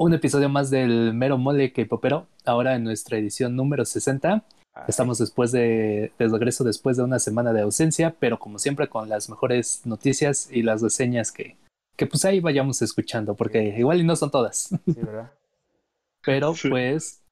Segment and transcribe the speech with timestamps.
[0.00, 4.42] un episodio más del Mero Mole que Popero, ahora en nuestra edición número 60.
[4.88, 9.10] Estamos después de, de regreso después de una semana de ausencia, pero como siempre con
[9.10, 11.58] las mejores noticias y las reseñas que,
[11.98, 14.70] que pues ahí vayamos escuchando, porque igual y no son todas.
[14.86, 15.32] Sí, ¿verdad?
[16.24, 17.22] pero pues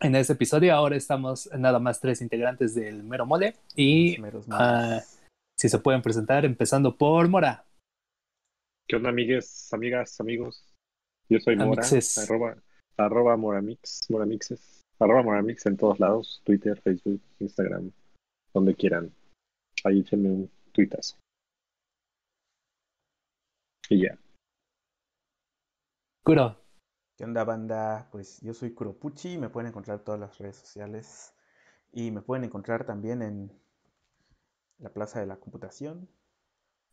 [0.00, 5.00] en este episodio ahora estamos nada más tres integrantes del Mero Mole y Meros ah,
[5.56, 7.64] si se pueden presentar empezando por Mora.
[8.88, 10.73] ¿Qué onda, amigues, amigas, amigos?
[11.28, 12.18] Yo soy Mora, Amixes.
[12.18, 12.56] arroba,
[12.96, 17.90] arroba Moramix, Moramixes, arroba Moramix en todos lados, Twitter, Facebook, Instagram,
[18.52, 19.12] donde quieran.
[19.84, 21.16] Ahí échenme un tuitazo.
[23.88, 24.18] Y ya.
[26.24, 26.60] Kuro.
[27.16, 28.08] ¿Qué onda, banda?
[28.10, 31.34] Pues yo soy Kuropuchi, me pueden encontrar en todas las redes sociales
[31.92, 33.52] y me pueden encontrar también en
[34.78, 36.08] la Plaza de la Computación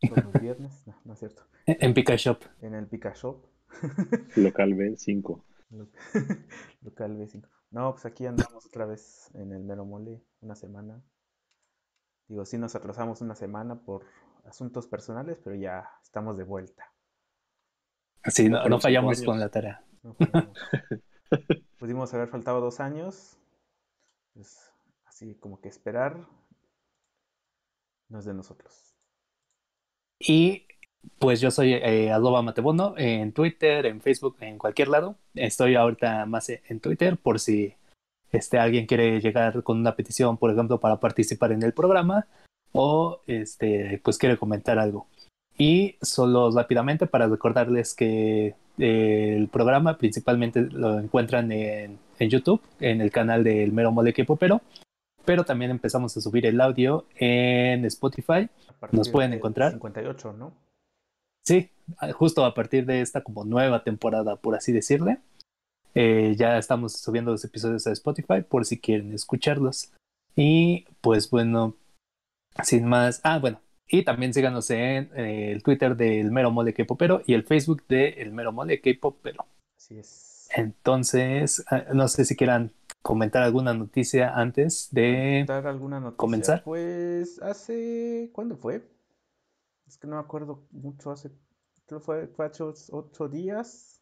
[0.02, 2.40] todos los viernes, no, no es cierto, En Pika Shop.
[2.62, 3.44] en el Pika Shop,
[4.36, 5.46] Local Ben 5.
[5.72, 5.88] lo-
[6.82, 7.48] local B5.
[7.72, 11.02] No, pues aquí andamos otra vez en el Mero Mole, una semana.
[12.28, 14.06] Digo, sí nos atrasamos una semana por
[14.46, 16.94] asuntos personales, pero ya estamos de vuelta.
[18.26, 19.84] Sí, no, no fallamos con la tarea.
[20.04, 20.58] No fallamos.
[21.80, 23.38] Pudimos haber faltado dos años.
[24.34, 24.72] Pues
[25.06, 26.28] así como que esperar
[28.10, 28.96] no es de nosotros.
[30.20, 30.68] Y
[31.20, 35.16] pues yo soy eh, arroba matebono en Twitter, en Facebook, en cualquier lado.
[35.36, 37.74] Estoy ahorita más e- en Twitter por si
[38.32, 42.28] este, alguien quiere llegar con una petición, por ejemplo, para participar en el programa
[42.72, 45.08] o este, pues quiere comentar algo.
[45.58, 52.62] Y solo rápidamente para recordarles que eh, el programa principalmente lo encuentran en, en YouTube,
[52.80, 54.62] en el canal del Mero Mole que Popero,
[55.26, 58.50] pero también empezamos a subir el audio en Spotify
[58.92, 59.74] Nos pueden encontrar.
[59.74, 60.54] 58, ¿no?
[61.46, 65.20] Sí, a- justo a partir de esta como nueva temporada, por así decirle.
[65.94, 69.92] Eh, ya estamos subiendo los episodios a Spotify por si quieren escucharlos.
[70.36, 71.76] Y pues bueno,
[72.64, 73.20] sin más.
[73.24, 73.60] Ah, bueno.
[73.88, 78.10] Y también síganos en eh, el Twitter del Mero Mole K-Popero y el Facebook de
[78.22, 79.46] El Mero Mole K-Popero.
[79.78, 80.48] Así es.
[80.56, 85.44] Entonces, ah, no sé si quieran comentar alguna noticia antes de...
[85.46, 86.18] ¿Dar alguna noticia?
[86.18, 86.64] ¿Comenzar?
[86.64, 88.30] Pues hace.
[88.32, 88.82] ¿Cuándo fue?
[89.92, 91.12] Es que no me acuerdo mucho.
[91.12, 91.32] Hace.
[92.00, 94.02] Fue, fue hace ocho, días.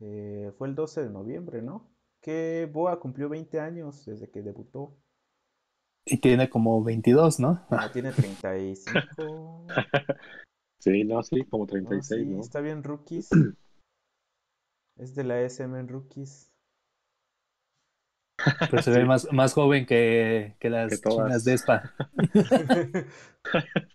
[0.00, 1.90] Eh, fue el 12 de noviembre, ¿no?
[2.22, 4.96] Que Boa cumplió 20 años desde que debutó.
[6.06, 7.66] Y tiene como 22, ¿no?
[7.70, 9.66] Ya tiene 35.
[10.80, 12.40] Sí, no, sí, como No, 36, sí, ¿no?
[12.40, 13.30] está bien rookies.
[14.98, 16.52] Es de la SM en rookies.
[18.70, 21.94] Pero se ve más, más joven que, que las Que chinas de Spa.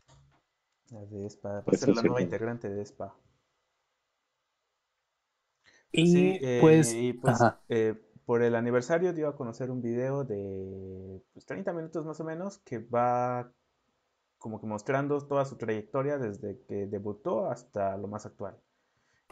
[0.92, 1.50] La de Espa.
[1.50, 3.16] Va a Eso ser la nueva integrante de Espa.
[5.92, 7.40] Y Sí, eh, pues, y pues,
[7.70, 7.96] eh,
[8.26, 12.60] por el aniversario dio a conocer un video de pues, 30 minutos más o menos
[12.60, 13.52] que va
[14.38, 18.58] como que mostrando toda su trayectoria desde que debutó hasta lo más actual.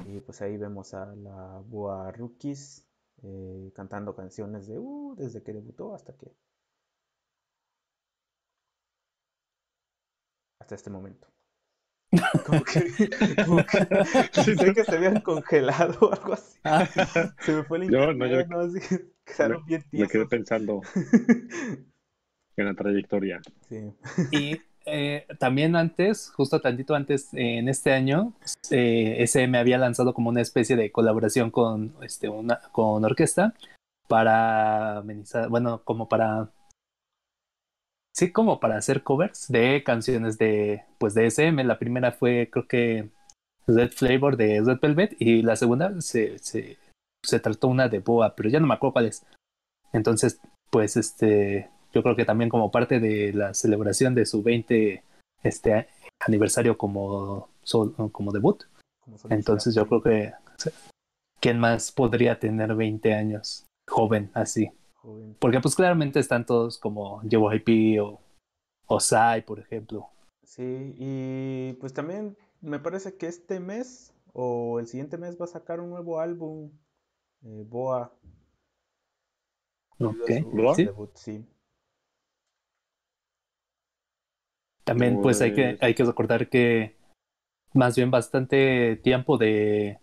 [0.06, 2.88] Y pues ahí vemos a la Boa Rookies
[3.24, 6.32] eh, cantando canciones de uh, desde que debutó hasta que
[10.60, 11.28] hasta este momento.
[12.46, 13.10] Como que,
[13.46, 13.86] como que
[14.46, 16.58] pensé que se habían congelado o algo así.
[16.64, 16.88] Ah,
[17.42, 18.60] Se me fue el Yo, no, yo- internet, ¿no?
[18.62, 18.80] Así,
[19.26, 20.82] quedaron bien Me quedé pensando
[22.56, 23.42] en la trayectoria.
[23.70, 23.92] Sí.
[24.32, 28.34] y eh, también antes, justo tantito antes, eh, en este año,
[28.72, 33.54] eh, SM había lanzado como una especie de colaboración con, este, una, con orquesta
[34.08, 36.50] para amenizar, bueno, como para...
[38.18, 41.64] Sí, como para hacer covers de canciones de, pues de SM.
[41.64, 43.10] La primera fue, creo que,
[43.68, 46.78] Red Flavor de Red Velvet y la segunda se, se,
[47.24, 49.24] se trató una de Boa, pero ya no me acuerdo cuál es.
[49.94, 50.40] Entonces,
[50.72, 55.04] pues este, yo creo que también como parte de la celebración de su 20
[55.44, 55.88] este,
[56.26, 58.64] aniversario como, sol- como debut.
[59.04, 60.34] como Entonces yo creo que
[61.40, 64.72] ¿quién más podría tener 20 años joven así?
[65.08, 65.36] Joven.
[65.40, 68.20] Porque pues claramente están todos como JYP o,
[68.88, 70.10] o Psy, por ejemplo.
[70.44, 75.48] Sí, y pues también me parece que este mes o el siguiente mes va a
[75.48, 76.72] sacar un nuevo álbum,
[77.44, 78.14] eh, Boa.
[80.00, 80.28] Ok.
[80.28, 80.76] debido a su ¿Boa?
[80.76, 80.86] Sí.
[80.86, 81.46] debut, sí.
[84.84, 86.96] También pues hay que, hay que recordar que
[87.74, 90.00] más bien bastante tiempo de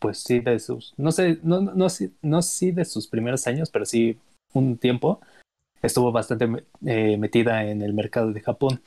[0.00, 3.46] pues sí de sus no sé no no no, sí- no sí de sus primeros
[3.46, 4.18] años pero sí
[4.54, 5.20] un tiempo
[5.82, 6.48] estuvo bastante
[6.86, 8.80] eh, metida en el mercado de Japón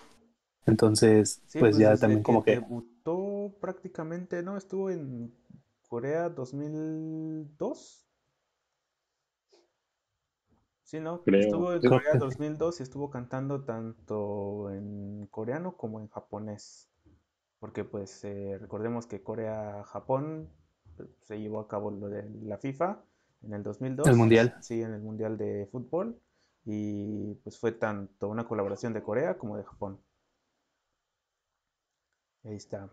[0.66, 4.58] entonces Sí, pues ya también como que debutó prácticamente, ¿no?
[4.58, 5.34] Estuvo en
[5.88, 8.08] Corea 2002.
[10.84, 11.24] Sí, ¿no?
[11.24, 11.40] Creo.
[11.42, 16.90] Estuvo en Creo Corea que- 2002 y estuvo cantando tanto en coreano como en japonés.
[17.60, 20.50] Porque pues eh, recordemos que Corea-Japón
[21.00, 23.04] eh, se llevó a cabo lo de la FIFA
[23.44, 24.08] en el 2002.
[24.08, 24.56] El Mundial.
[24.62, 26.20] Sí, en el Mundial de Fútbol.
[26.66, 30.00] Y pues fue tanto una colaboración de Corea como de Japón.
[32.44, 32.90] Ahí está.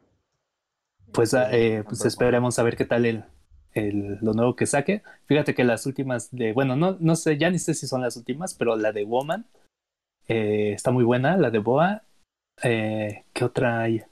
[1.12, 3.24] Pues, eh, pues esperemos a ver qué tal el,
[3.72, 5.02] el- lo nuevo que saque.
[5.26, 8.16] Fíjate que las últimas de, bueno, no, no sé, ya ni sé si son las
[8.16, 9.46] últimas, pero la de Woman
[10.28, 12.02] eh, está muy buena, la de Boa.
[12.62, 14.02] Eh, ¿Qué otra hay?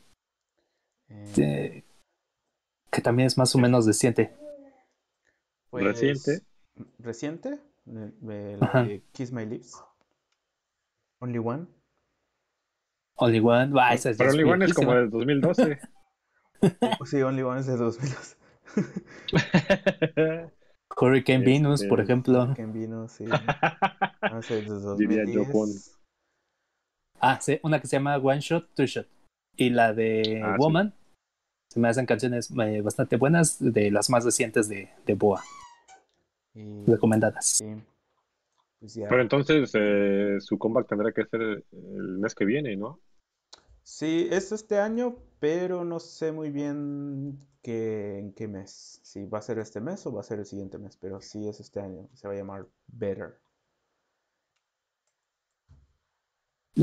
[2.90, 4.32] Que también es más o menos reciente.
[5.80, 6.46] Pues, Reciente.
[6.98, 7.60] Reciente.
[7.86, 8.82] la Ajá.
[8.84, 9.82] de Kiss My Lips.
[11.20, 11.66] Only One.
[13.18, 15.78] Only One, ah, esa Pero el igual es como del 2012.
[17.04, 18.36] Sí, Only One es de 2002.
[20.98, 22.54] Hurricane Venus, por Este, ejemplo.
[22.54, 23.24] Que vino, sí.
[24.32, 25.52] No sé, de Diría yo, 2010.
[25.52, 25.68] Juan.
[27.20, 29.06] Ah, sí, una que se llama One Shot, Two Shot.
[29.56, 30.62] Y la de Ah, sí.
[30.62, 30.94] Woman.
[31.70, 35.42] Se me hacen canciones eh, bastante buenas, de las más recientes de, de Boa,
[36.86, 37.46] Recomendadas.
[37.46, 37.82] sí.
[38.78, 39.08] Pues ya.
[39.08, 43.00] Pero entonces eh, su comeback tendrá que ser el, el mes que viene, ¿no?
[43.82, 49.00] Sí, es este año, pero no sé muy bien qué, en qué mes.
[49.02, 51.48] Si va a ser este mes o va a ser el siguiente mes, pero sí
[51.48, 52.08] es este año.
[52.14, 53.38] Se va a llamar Better.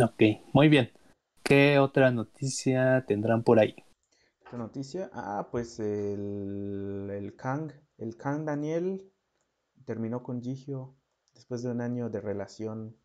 [0.01, 0.23] Ok,
[0.53, 0.91] muy bien.
[1.43, 3.75] ¿Qué otra noticia tendrán por ahí?
[4.49, 5.09] ¿Qué noticia?
[5.13, 9.12] Ah, pues el, el Kang, el Kang Daniel
[9.85, 10.93] terminó con Jihyo
[11.33, 12.95] después de un año de relación.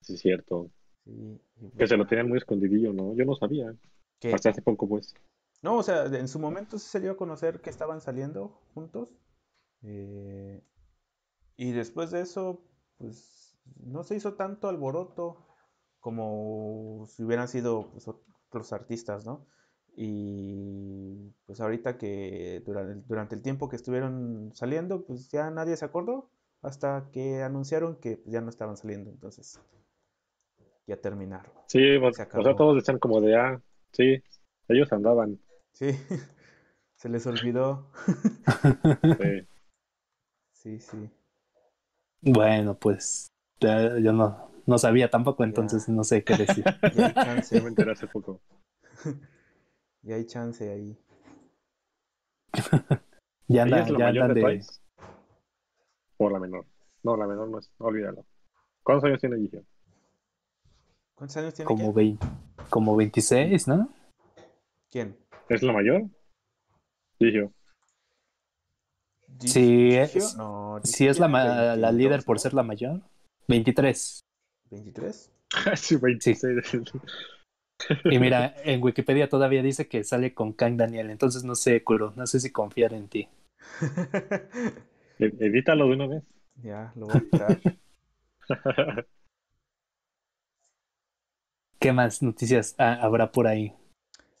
[0.00, 0.70] Sí, es cierto.
[1.04, 1.40] Sí,
[1.76, 3.14] Que se lo tenían muy escondidillo, ¿no?
[3.14, 3.74] Yo no sabía.
[4.20, 5.14] que- Hasta hace poco, pues.
[5.62, 9.08] No, o sea, en su momento se dio a conocer que estaban saliendo juntos.
[9.86, 10.62] eh,
[11.56, 12.64] y después de eso,
[12.96, 15.46] pues no se hizo tanto alboroto
[16.00, 19.46] como si hubieran sido pues, otros artistas, ¿no?
[19.96, 25.84] Y pues ahorita que durante, durante el tiempo que estuvieron saliendo, pues ya nadie se
[25.84, 26.30] acordó
[26.62, 29.60] hasta que anunciaron que pues, ya no estaban saliendo, entonces
[30.86, 31.52] ya terminaron.
[31.66, 33.60] Sí, Se o sea, todos decían como de, ah,
[33.92, 34.22] sí,
[34.68, 35.38] ellos andaban.
[35.72, 35.88] Sí,
[36.96, 37.90] se les olvidó.
[39.18, 39.46] sí.
[40.52, 41.10] Sí, sí.
[42.22, 46.66] Bueno, pues ya- yo no, no sabía tampoco, entonces no sé qué decir.
[46.94, 48.40] Ya chance, me enteré hace poco.
[50.04, 50.96] Ya hay chance ahí.
[53.46, 54.46] Ya ¿Ella andan, es la ya mayor andan de de...
[54.56, 54.80] Twice?
[56.16, 56.64] ¿O la menor?
[57.02, 58.24] No, la menor no es, olvídalo.
[58.82, 59.62] ¿Cuántos años tiene Gigio?
[61.14, 61.92] ¿Cuántos años tiene como?
[61.92, 62.26] 20
[62.70, 63.92] como 26, ¿no?
[64.90, 65.14] ¿Quién?
[65.50, 66.04] ¿Es la mayor?
[67.18, 67.52] Gigio.
[69.38, 69.60] ¿Gi- Sí,
[69.90, 70.00] Gigio?
[70.02, 72.40] es- No, Si Gigio es la, ma- la 22, líder por ¿no?
[72.40, 73.02] ser la mayor.
[73.48, 74.20] 23.
[74.70, 75.30] ¿23?
[75.76, 76.54] sí, 26.
[78.10, 82.12] Y mira, en Wikipedia todavía dice que sale con Kang Daniel, entonces no sé, Kuro,
[82.16, 83.28] no sé si confiar en ti.
[85.18, 86.22] Edítalo de una vez.
[86.62, 87.60] Ya, lo voy a editar.
[91.78, 93.74] ¿Qué más noticias ha- habrá por ahí?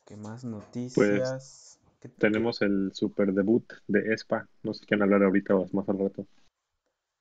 [0.06, 1.78] ¿Qué más noticias?
[2.00, 4.46] ¿Qué- qué- Tenemos el super debut de Espa.
[4.62, 6.26] No sé si quieren hablar ahorita o más al rato.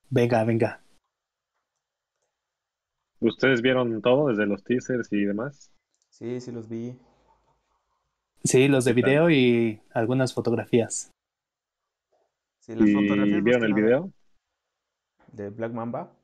[0.10, 0.82] Venga, venga.
[3.20, 5.72] ¿Ustedes vieron todo desde los teasers y demás?
[6.14, 6.96] Sí, sí los vi.
[8.44, 11.12] Sí, los de video y algunas fotografías.
[12.60, 14.14] Sí, las ¿Y fotografías vieron el video?
[15.32, 16.16] de Black Mamba.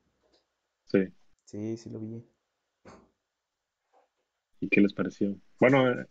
[0.85, 1.07] Sí.
[1.45, 2.23] Sí, sí lo vi.
[4.59, 5.35] ¿Y qué les pareció?
[5.59, 6.05] Bueno, eh,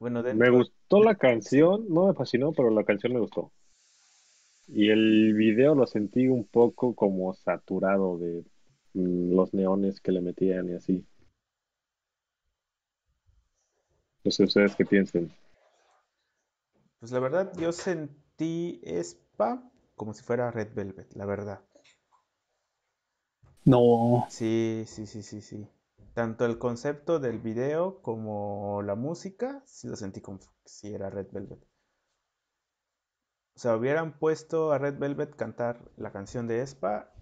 [0.00, 3.52] Bueno, me gustó la canción, no me fascinó, pero la canción me gustó.
[4.66, 8.46] Y el video lo sentí un poco como saturado de
[8.94, 11.04] mm, los neones que le metían y así.
[14.26, 15.30] No sé ustedes qué piensen.
[16.98, 19.62] pues la verdad, yo sentí Spa
[19.94, 21.60] como si fuera Red Velvet, la verdad.
[23.64, 25.68] No, Sí, sí, sí, sí, sí.
[26.14, 31.28] Tanto el concepto del video como la música, sí lo sentí como si era Red
[31.30, 31.60] Velvet.
[33.54, 37.12] O sea, hubieran puesto a Red Velvet cantar la canción de Espa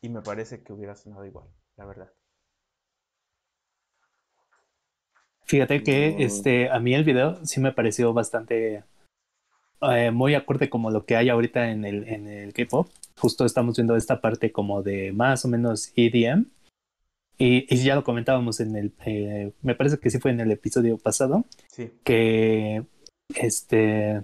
[0.00, 2.12] y me parece que hubiera sonado igual, la verdad.
[5.46, 6.18] Fíjate que No.
[6.24, 8.84] este, a mí el video sí me pareció bastante
[9.82, 12.88] eh, muy acorde como lo que hay ahorita en el, en el K-pop.
[13.18, 16.46] Justo estamos viendo esta parte como de más o menos EDM.
[17.38, 20.50] Y, y ya lo comentábamos en el, eh, me parece que sí fue en el
[20.52, 22.82] episodio pasado, Sí, que
[23.34, 24.22] este,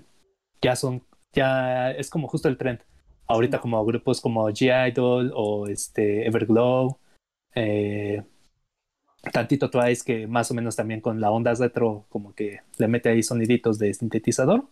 [0.63, 1.03] ya son,
[1.35, 2.81] ya es como justo el trend.
[3.27, 6.99] Ahorita como grupos como G-Idol o este Everglow,
[7.55, 8.23] eh,
[9.31, 13.11] tantito Twice que más o menos también con la onda retro como que le mete
[13.11, 14.67] ahí soniditos de sintetizador.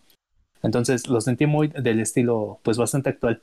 [0.63, 3.41] Entonces lo sentí muy del estilo pues bastante actual.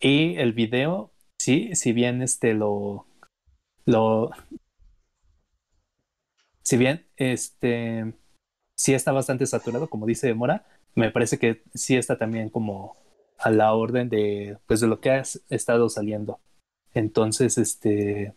[0.00, 3.06] Y el video, sí, si bien este lo,
[3.86, 4.30] lo,
[6.62, 8.12] si bien este,
[8.76, 12.96] sí está bastante saturado, como dice Mora, me parece que sí está también como
[13.38, 16.40] a la orden de, pues, de lo que ha estado saliendo.
[16.92, 18.34] Entonces, este,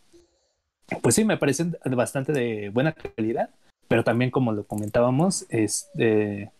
[1.02, 3.50] pues sí, me parecen bastante de buena calidad,
[3.88, 6.52] pero también como lo comentábamos, este,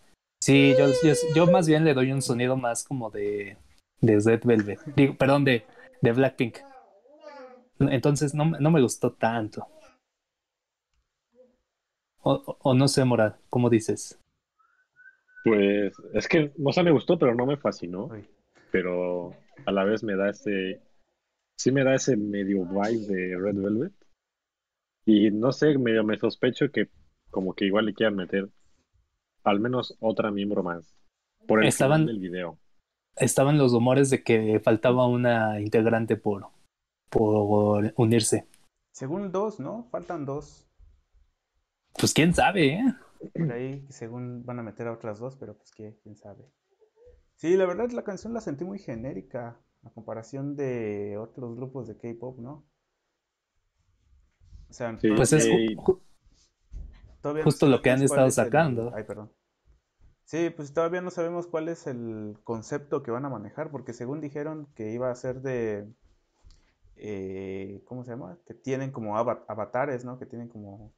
[0.42, 0.88] sí, yo,
[1.36, 3.58] yo, más bien le doy un sonido más como de,
[4.02, 5.66] de Red Velvet, digo, perdón, de,
[6.02, 6.58] de Blackpink.
[7.80, 9.68] Entonces no, no me gustó tanto.
[12.24, 14.20] O, o, no sé, Morad, ¿cómo dices?
[15.44, 18.10] Pues es que no se me gustó, pero no me fascinó.
[18.72, 19.36] Pero
[19.66, 20.82] a la vez me da ese.
[21.58, 23.94] Sí me da ese medio vibe de Red Velvet.
[25.06, 26.90] Y no sé, medio me sospecho que
[27.30, 28.50] como que igual le quieran meter
[29.44, 30.96] al menos otra miembro más.
[31.48, 32.60] Por el estaban, del video.
[33.16, 36.48] Estaban los rumores de que faltaba una integrante por,
[37.10, 38.48] por unirse.
[38.92, 39.88] Según dos, ¿no?
[39.92, 40.68] Faltan dos.
[41.98, 42.96] Pues quién sabe, ¿eh?
[43.34, 45.98] Por ahí, según van a meter a otras dos, pero pues ¿qué?
[46.04, 46.46] quién sabe.
[47.36, 51.98] Sí, la verdad la canción la sentí muy genérica a comparación de otros grupos de
[51.98, 52.66] K-pop, ¿no?
[54.72, 55.50] O sea, pues es
[57.44, 58.94] justo lo que han estado sacando.
[58.96, 59.30] Ay, perdón.
[60.24, 64.22] Sí, pues todavía no sabemos cuál es el concepto que van a manejar, porque según
[64.22, 65.94] dijeron que iba a ser de,
[66.96, 68.40] eh, ¿cómo se llama?
[68.46, 70.18] Que tienen como avatares, ¿no?
[70.18, 70.94] Que tienen como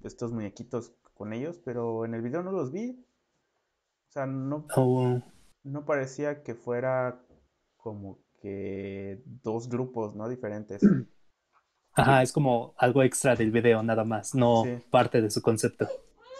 [0.00, 3.04] estos muñequitos con ellos, pero en el video no los vi.
[4.08, 5.20] O sea, no, oh,
[5.64, 7.22] no parecía que fuera
[7.76, 10.30] como que dos grupos, ¿no?
[10.30, 10.80] Diferentes.
[11.94, 15.88] Ajá, es como algo extra del video, nada más, no parte de su concepto.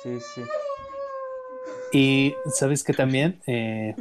[0.03, 0.43] Sí, sí.
[1.93, 3.95] Y sabes que también eh,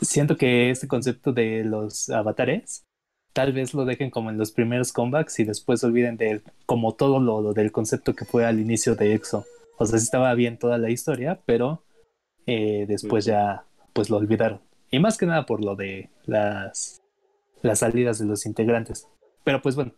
[0.00, 2.84] siento que este concepto de los avatares
[3.32, 7.18] tal vez lo dejen como en los primeros comebacks y después olviden de como todo
[7.18, 9.44] lo, del concepto que fue al inicio de EXO.
[9.78, 11.82] O sea, sí estaba bien toda la historia, pero
[12.46, 14.60] eh, después ya pues lo olvidaron.
[14.90, 17.02] Y más que nada por lo de las,
[17.62, 19.08] las salidas de los integrantes.
[19.44, 19.92] Pero pues bueno,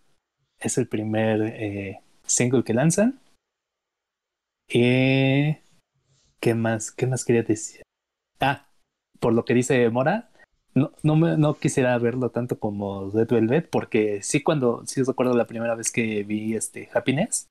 [0.66, 3.20] es el primer eh, single que lanzan.
[6.44, 6.90] ¿Qué más?
[6.90, 7.82] ¿Qué más quería decir?
[8.40, 8.66] Ah,
[9.20, 10.30] por lo que dice Mora,
[10.74, 15.34] no, no, me, no quisiera verlo tanto como Red Velvet, porque sí cuando, sí recuerdo
[15.34, 17.46] la primera vez que vi este Happiness,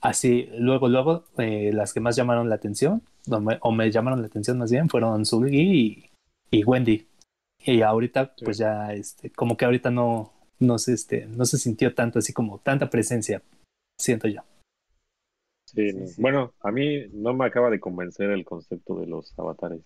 [0.00, 3.02] así, luego, luego, eh, las que más llamaron la atención,
[3.60, 6.10] o me, llamaron la atención más bien, fueron Sulgi
[6.50, 7.06] y, Wendy.
[7.62, 11.94] Y ahorita, pues ya, este, como que ahorita no, no se, este, no se sintió
[11.94, 13.42] tanto así como tanta presencia,
[13.98, 14.42] siento yo.
[15.66, 19.82] sí, bueno, a mí no me acaba de convencer el concepto de los avatares.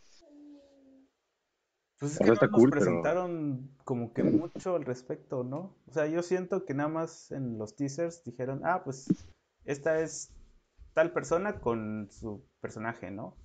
[2.00, 5.76] Pues es que no nos presentaron como que mucho al respecto, ¿no?
[5.87, 9.07] O sea, yo siento que nada más en los teasers dijeron, ah, pues
[9.64, 10.35] esta es
[10.93, 13.37] tal persona con su personaje, ¿no?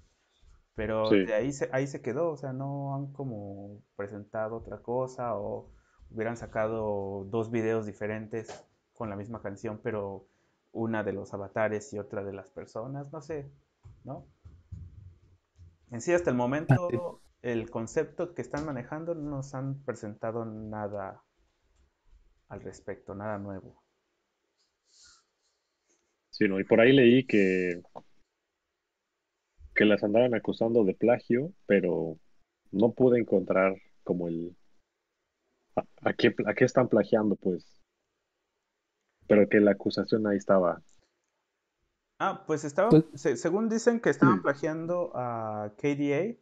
[0.75, 5.35] Pero de ahí se, ahí se quedó, o sea, no han como presentado otra cosa
[5.35, 5.69] o
[6.11, 10.27] hubieran sacado dos videos diferentes con la misma canción, pero
[10.71, 13.49] una de los avatares y otra de las personas, no sé,
[14.03, 14.25] ¿no?
[15.91, 21.23] En sí, hasta el momento el concepto que están manejando no nos han presentado nada
[22.49, 23.81] al respecto, nada nuevo.
[26.29, 27.81] Sí, no, y por ahí leí que,
[29.75, 32.17] que las andaban acusando de plagio, pero
[32.71, 34.55] no pude encontrar como el...
[36.01, 37.81] ¿A, qué, a qué están plagiando, pues?
[39.27, 40.81] Pero que la acusación ahí estaba.
[42.19, 46.35] Ah, pues estaba, pues según dicen que estaban plagiando a KDA,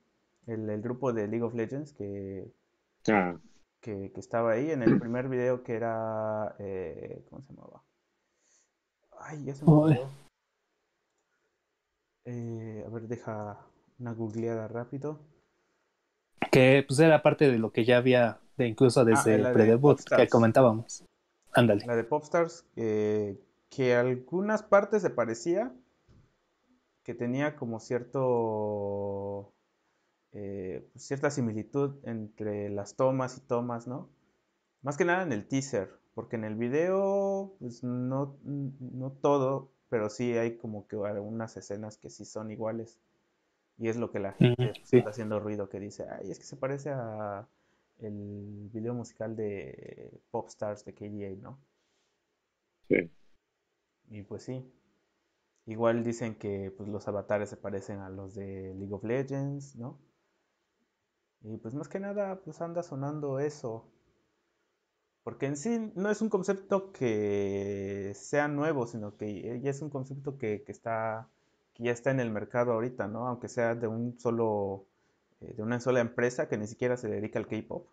[0.48, 2.52] el, grupo de League of Legends que,
[3.10, 3.38] ah.
[3.82, 7.84] que, estaba ahí en el primer video que era, eh, ¿cómo se llamaba?
[9.20, 10.00] Ay, ya se me
[12.30, 13.58] eh, a ver, deja
[14.00, 15.20] una googleada rápido.
[16.52, 20.00] Que pues era parte de lo que ya había, de incluso ah, desde el pre-debut
[20.04, 21.04] que comentábamos.
[21.54, 21.86] Ándale.
[21.86, 25.74] La de Popstars, eh, que algunas partes se parecía,
[27.04, 29.54] que tenía como cierto
[30.34, 34.10] eh, cierta similitud entre las tomas y tomas, ¿no?
[34.82, 40.10] Más que nada en el teaser, porque en el video, pues no, no todo, pero
[40.10, 43.00] sí hay como que algunas escenas que sí son iguales.
[43.80, 46.56] Y es lo que la gente está haciendo ruido, que dice, ay, es que se
[46.56, 47.48] parece a
[48.00, 51.60] el video musical de Pop Stars de KDA, ¿no?
[52.90, 53.12] Sí.
[54.10, 54.72] Y pues sí.
[55.66, 60.00] Igual dicen que pues, los avatares se parecen a los de League of Legends, ¿no?
[61.42, 63.86] Y pues más que nada, pues anda sonando eso.
[65.24, 69.90] Porque en sí no es un concepto que sea nuevo, sino que ya es un
[69.90, 71.30] concepto que, está
[71.74, 73.28] que ya está en el mercado ahorita, ¿no?
[73.28, 74.87] Aunque sea de un solo
[75.42, 77.88] eh, de una sola empresa que ni siquiera se dedica al K-pop.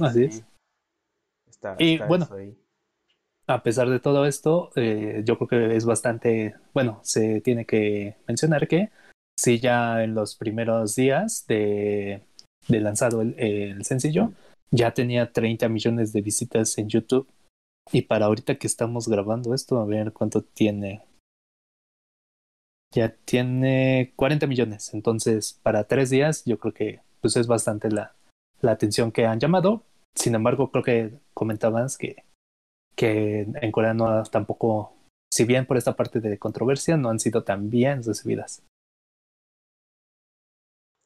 [0.00, 0.44] así es.
[1.48, 2.28] Está, y bueno,
[3.46, 8.16] a pesar de todo esto, eh, yo creo que es bastante, bueno, se tiene que
[8.26, 8.90] mencionar que
[9.36, 12.22] si ya en los primeros días de,
[12.68, 14.32] lanzado el, sencillo,
[14.70, 17.26] ya tenía 30 millones de visitas en YouTube.
[17.90, 21.02] Y para ahorita que estamos grabando esto, a ver cuánto tiene.
[22.92, 24.94] Ya tiene 40 millones.
[24.94, 28.14] Entonces, para tres días, yo creo que pues es bastante la,
[28.60, 29.82] la atención que han llamado.
[30.14, 32.24] Sin embargo, creo que comentabas que
[32.94, 34.94] que en Corea no tampoco,
[35.32, 38.64] si bien por esta parte de controversia, no han sido tan bien recibidas.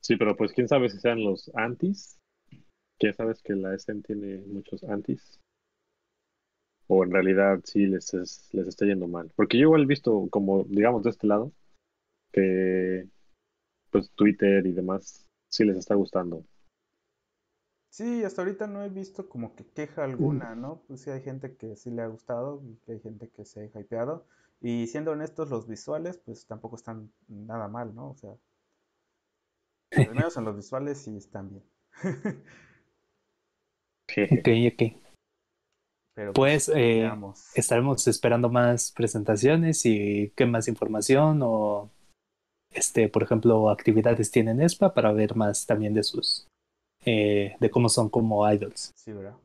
[0.02, 2.18] Sí, pero pues quién sabe si sean los antis.
[2.98, 5.40] ¿Quién sabes que la SM tiene muchos antis?
[6.86, 8.12] O en realidad sí les,
[8.52, 9.32] les está yendo mal.
[9.34, 11.52] Porque yo igual he visto como, digamos, de este lado,
[12.36, 13.08] que
[13.90, 16.44] pues Twitter y demás sí les está gustando.
[17.88, 20.82] Sí, hasta ahorita no he visto como que queja alguna, ¿no?
[20.86, 23.80] Pues sí hay gente que sí le ha gustado, y hay gente que se ha
[23.80, 24.26] hypeado.
[24.60, 28.10] Y siendo honestos, los visuales, pues tampoco están nada mal, ¿no?
[28.10, 28.32] O sea,
[29.92, 31.64] al menos en los visuales sí están bien.
[34.40, 34.82] ok, ok.
[36.12, 37.10] Pero pues, pues eh,
[37.54, 41.90] estaremos esperando más presentaciones y qué más información o,
[42.76, 46.46] este, por ejemplo, actividades tienen ESPA para ver más también de sus
[47.04, 48.92] eh, de cómo son como idols.
[48.94, 49.36] Sí, ¿verdad?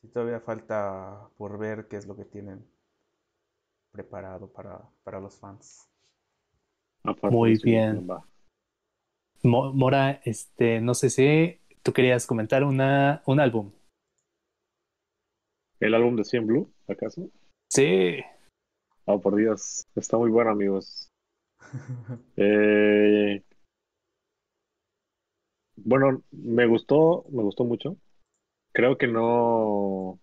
[0.00, 2.64] Sí, todavía falta por ver qué es lo que tienen
[3.92, 5.88] preparado para, para los fans.
[7.22, 8.06] Muy bien.
[9.42, 13.72] Mora, este, no sé si tú querías comentar una, un álbum.
[15.80, 17.28] ¿El álbum de Cien Blue, acaso?
[17.70, 18.20] Sí.
[19.06, 21.09] Oh, por Dios, está muy bueno, amigos.
[22.36, 23.42] Eh,
[25.76, 27.96] bueno, me gustó, me gustó mucho.
[28.72, 30.20] Creo que no.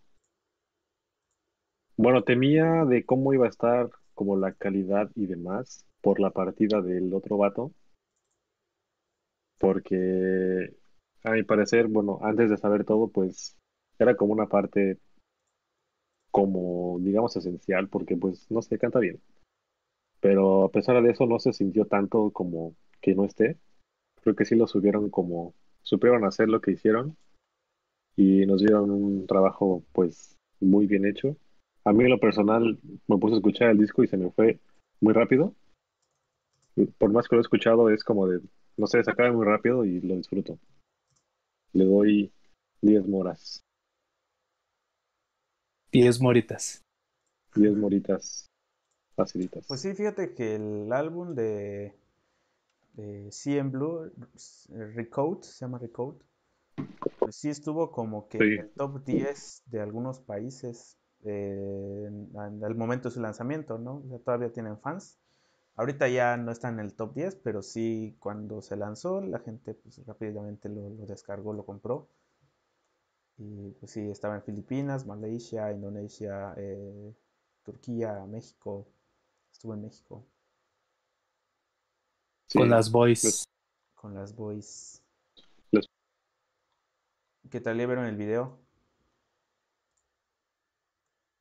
[1.97, 6.81] Bueno, temía de cómo iba a estar como la calidad y demás por la partida
[6.81, 7.71] del otro vato.
[9.59, 10.75] Porque,
[11.23, 13.57] a mi parecer, bueno, antes de saber todo, pues
[13.99, 14.99] era como una parte
[16.31, 19.19] como, digamos, esencial, porque pues no se canta bien.
[20.19, 23.57] Pero a pesar de eso no se sintió tanto como que no esté
[24.27, 25.53] creo que sí lo subieron como
[25.83, 27.15] supieron hacer lo que hicieron
[28.17, 31.37] y nos dieron un trabajo pues muy bien hecho.
[31.85, 32.77] A mí en lo personal
[33.07, 34.59] me puse a escuchar el disco y se me fue
[34.99, 35.53] muy rápido.
[36.97, 38.41] Por más que lo he escuchado es como de,
[38.75, 40.59] no sé, se acaba muy rápido y lo disfruto.
[41.71, 42.31] Le doy
[42.81, 43.61] 10 moras.
[45.93, 46.81] 10 moritas.
[47.55, 48.46] 10 moritas
[49.17, 49.65] facilitas.
[49.67, 51.93] Pues sí, fíjate que el álbum de
[52.97, 54.11] de CM Blue,
[54.69, 56.17] Recode, se llama Recode,
[57.19, 63.09] pues sí estuvo como que en el top 10 de algunos países eh, al momento
[63.09, 64.03] de su lanzamiento, ¿no?
[64.25, 65.19] todavía tienen fans.
[65.75, 69.75] Ahorita ya no está en el top 10, pero sí cuando se lanzó la gente
[69.75, 72.09] pues, rápidamente lo, descargó, lo compró.
[73.37, 77.13] Y pues sí, estaba en Filipinas, Malaysia, Indonesia, eh,
[77.63, 78.87] Turquía, México.
[79.57, 80.23] Estuvo en México
[82.53, 83.43] con las boys.
[83.95, 85.03] Con las boys.
[87.49, 88.59] ¿Qué tal le vieron el video?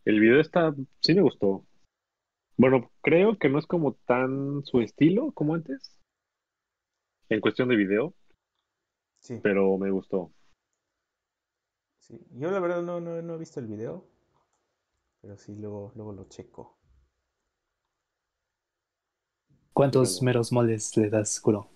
[0.07, 1.67] El video está, sí me gustó.
[2.57, 6.01] Bueno, creo que no es como tan su estilo como antes.
[7.29, 8.15] En cuestión de video.
[9.21, 9.41] Sí.
[9.43, 10.33] Pero me gustó.
[11.99, 12.25] Sí.
[12.31, 14.09] Yo la verdad no, no, no he visto el video.
[15.21, 16.76] Pero sí, luego, luego lo checo.
[19.77, 21.69] ¿Cuántos meros moles le das, Kuro?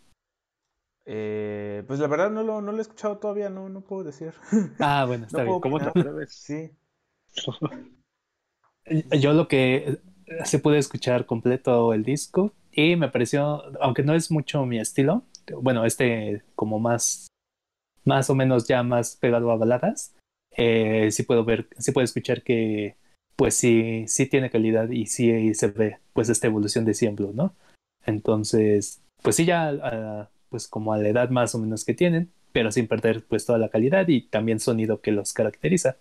[1.04, 4.32] Eh, pues la verdad no lo, no lo he escuchado todavía, no, no puedo decir.
[4.80, 5.60] Ah, bueno, está bien.
[5.60, 6.32] ¿Cómo te atreves?
[6.32, 6.70] Sí.
[9.20, 9.98] Yo lo que
[10.44, 15.24] se puede escuchar completo el disco y me pareció, aunque no es mucho mi estilo,
[15.60, 17.26] bueno, este como más,
[18.06, 20.16] más o menos ya más pegado a baladas,
[20.56, 22.96] eh, sí puedo ver, sí puedo escuchar que
[23.36, 27.54] pues sí, sí tiene calidad y sí se ve pues esta evolución de siempre, ¿no?
[28.06, 32.72] Entonces, pues sí, ya pues como a la edad más o menos que tienen, pero
[32.72, 35.96] sin perder pues toda la calidad y también sonido que los caracteriza.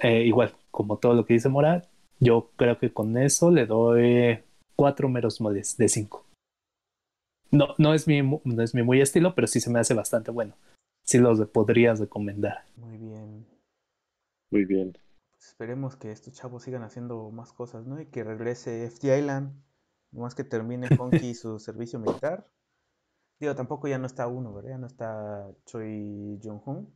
[0.00, 1.88] Eh, igual, como todo lo que dice Mora,
[2.20, 4.38] yo creo que con eso le doy
[4.76, 6.24] cuatro meros moles de cinco.
[7.50, 10.30] No, no es mi, no es mi muy estilo, pero sí se me hace bastante
[10.30, 10.54] bueno.
[11.04, 12.64] Sí los podrías recomendar.
[12.76, 13.46] Muy bien.
[14.50, 14.92] Muy bien.
[14.92, 18.00] Pues esperemos que estos chavos sigan haciendo más cosas, ¿no?
[18.00, 19.52] Y que regrese FT Island,
[20.12, 22.46] más que termine Honky su servicio militar.
[23.38, 24.70] Digo, tampoco ya no está uno, ¿verdad?
[24.70, 26.90] Ya no está Choi Jong-hun.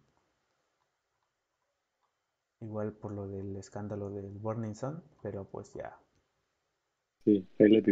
[2.60, 5.98] Igual por lo del escándalo del Burning Sun, pero pues ya.
[7.24, 7.82] Sí, ahí le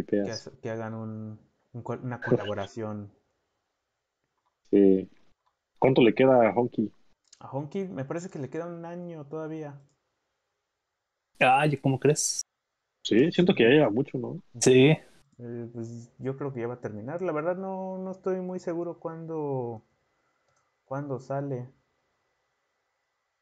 [0.61, 1.39] Que, hagan un,
[1.73, 3.11] una colaboración.
[4.71, 5.09] Sí.
[5.79, 6.91] ¿Cuánto le queda a Honky?
[7.39, 9.79] A Honky me parece que le queda un año todavía.
[11.39, 12.41] Ay, ¿cómo crees?
[13.03, 14.41] Sí, siento que ya lleva mucho, ¿no?
[14.59, 14.97] Sí.
[15.39, 17.21] Eh, pues yo creo que ya va a terminar.
[17.21, 19.83] La verdad no, no estoy muy seguro cuándo,
[20.85, 21.69] cuándo sale.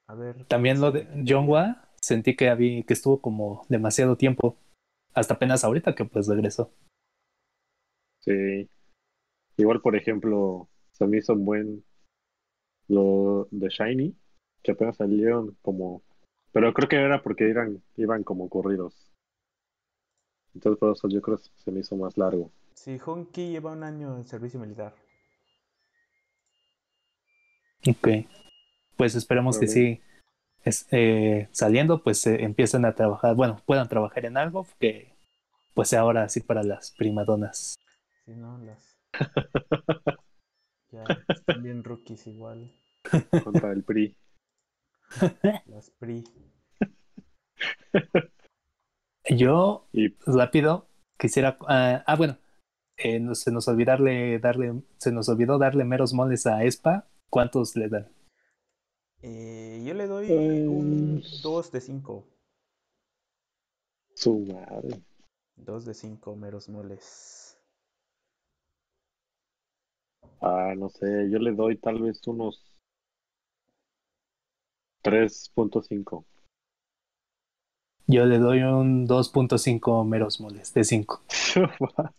[0.08, 0.46] A ver.
[0.46, 4.58] También lo de John Wa, sentí que, había, que estuvo como demasiado tiempo.
[5.14, 6.72] Hasta apenas ahorita que pues regresó.
[8.20, 8.70] Sí.
[9.58, 11.84] Igual, por ejemplo, se me hizo buen
[12.88, 14.16] lo de Shiny,
[14.64, 16.04] que apenas salieron como...
[16.52, 19.12] Pero creo que era porque eran, iban como corridos.
[20.58, 22.52] Entonces por eso yo creo que se me hizo más largo.
[22.74, 24.96] Sí, Honky lleva un año en servicio militar.
[27.88, 28.08] Ok
[28.98, 30.02] pues esperemos que sí,
[30.63, 35.15] es, eh, saliendo, pues eh, empiecen a trabajar, bueno, puedan trabajar en algo que
[35.74, 37.78] pues sea ahora así para las primadonas.
[38.26, 38.98] Sí, no, las...
[40.91, 42.74] ya están bien rookies igual.
[43.43, 44.17] Contra el PRI.
[45.67, 46.24] Las PRI.
[49.30, 49.88] Yo,
[50.26, 50.88] rápido,
[51.18, 51.58] quisiera...
[51.68, 52.38] ah, ah bueno,
[52.98, 57.08] eh, se nos olvidarle darle, se nos olvidó darle meros moles a ESPA.
[57.30, 58.10] ¿Cuántos le dan?
[59.22, 62.26] Eh, yo le doy un 2 pues de 5.
[64.13, 65.02] Su madre.
[65.58, 67.60] 2 de 5 meros moles.
[70.40, 72.80] Ah, no sé, yo le doy tal vez unos
[75.04, 76.26] 3.5.
[78.08, 81.22] Yo le doy un 2.5 meros moles de 5.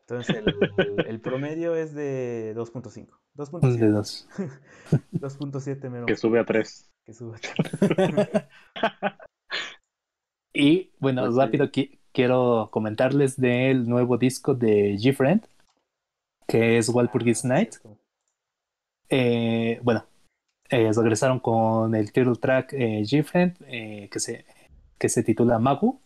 [0.00, 3.06] Entonces el, el promedio es de 2.5.
[3.36, 3.78] 2.7.
[3.78, 4.28] De 2.
[5.12, 6.06] 2.7 menos.
[6.06, 6.90] Que sube a 3.
[7.04, 8.44] Que sube a 3.
[10.52, 11.70] y bueno, pues rápido
[12.12, 15.46] quiero comentarles del nuevo disco de G-Friend,
[16.46, 17.76] que es Walpurgis ah, Night.
[19.08, 20.04] Eh, bueno,
[20.70, 24.44] eh, regresaron con el title track eh, G-Friend, eh, que, se,
[25.04, 26.00] que se titula Magu,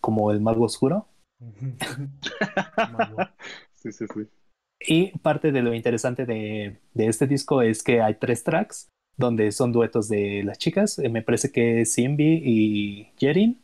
[0.00, 1.08] como el mago oscuro.
[3.74, 4.28] sí, sí, sí.
[4.78, 9.72] Y parte de lo interesante de, este disco es que hay tres tracks donde son
[9.72, 11.00] duetos de las chicas.
[11.00, 13.60] Eh, me parece que es Simbi y Jerin.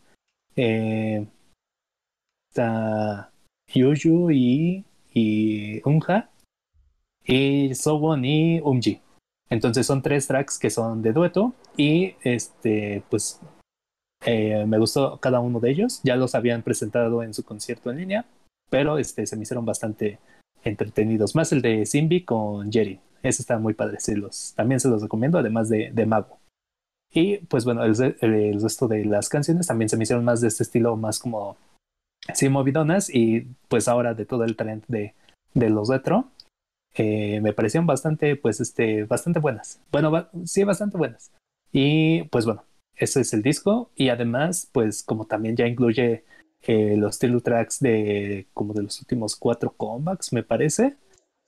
[0.56, 1.24] Eh,
[2.50, 3.30] está
[3.72, 6.30] Yuju y, y Unja.
[7.24, 9.00] Y Sowon y Umji.
[9.50, 11.54] Entonces son tres tracks que son de dueto.
[11.76, 13.40] Y este, pues
[14.24, 16.00] eh, me gustó cada uno de ellos.
[16.02, 18.26] Ya los habían presentado en su concierto en línea.
[18.70, 20.18] Pero este, se me hicieron bastante
[20.64, 21.34] entretenidos.
[21.34, 23.00] Más el de Simbi con Jerry.
[23.22, 23.98] Ese está muy padre.
[24.16, 26.38] los, también se los recomiendo, además de, de Mago.
[27.12, 30.62] Y pues bueno, el, resto de las canciones también se me hicieron más de este
[30.62, 31.56] estilo, más como
[32.34, 33.08] sí, movidonas.
[33.12, 35.14] Y pues ahora de todo el trend de,
[35.54, 36.30] de los retro,
[36.94, 39.80] eh, me parecieron bastante, pues este, bastante buenas.
[39.90, 41.32] Bueno, sí, bastante buenas.
[41.72, 42.64] Y pues bueno,
[42.98, 43.90] ese es el disco.
[43.94, 46.24] Y además, pues como también ya incluye
[46.62, 50.96] eh, los title tracks de como de los últimos cuatro comebacks, me parece.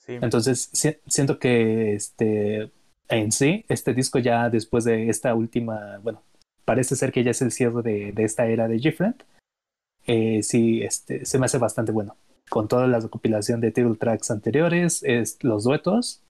[0.07, 0.71] Entonces,
[1.07, 2.73] siento que este,
[3.09, 6.25] en sí, este disco ya después de esta última, bueno,
[6.65, 9.23] parece ser que ya es el cierre de, de esta era de G-Friend.
[10.07, 12.17] Eh, sí, este, se me hace bastante bueno.
[12.49, 16.25] Con toda la recopilación de title tracks anteriores, es, los duetos,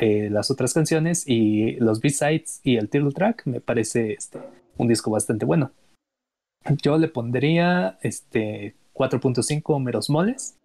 [0.00, 4.38] eh, las otras canciones y los B-sides y el title track, me parece este,
[4.78, 5.72] un disco bastante bueno.
[6.82, 10.58] Yo le pondría este 4.5 meros moles.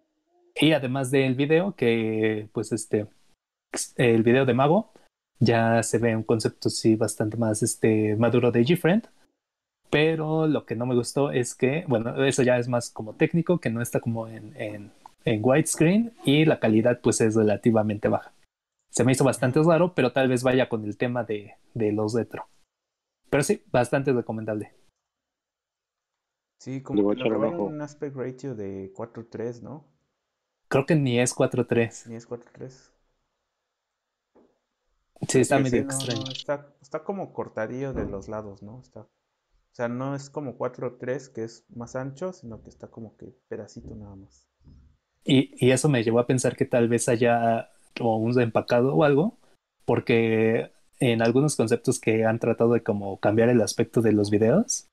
[0.60, 3.06] Y además del video, que pues este,
[3.96, 4.92] el video de Mago,
[5.38, 9.08] ya se ve un concepto sí bastante más este, maduro de G-Friend.
[9.90, 13.58] Pero lo que no me gustó es que, bueno, eso ya es más como técnico,
[13.58, 14.90] que no está como en, en,
[15.24, 18.32] en widescreen y la calidad pues es relativamente baja.
[18.90, 22.14] Se me hizo bastante raro, pero tal vez vaya con el tema de, de los
[22.14, 22.48] retro.
[23.30, 24.72] Pero sí, bastante recomendable.
[26.58, 29.84] Sí, como que lo un aspect ratio de 4.3, ¿no?
[30.68, 32.06] Creo que ni es 4.3.
[32.06, 32.90] Ni es 4.3.
[35.28, 36.22] Sí, está Sí, medio sí, no, extraño.
[36.22, 38.80] no, está, está como cortadillo de los lados, ¿no?
[38.80, 39.10] Está, o
[39.72, 43.94] sea, no es como 4.3 que es más ancho, sino que está como que pedacito
[43.96, 44.48] nada más.
[45.24, 47.70] Y, y eso me llevó a pensar que tal vez haya
[48.00, 49.36] o un empacado o algo,
[49.84, 54.86] porque en algunos conceptos que han tratado de como cambiar el aspecto de los videos,